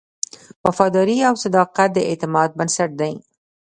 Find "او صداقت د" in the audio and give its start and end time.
1.29-1.97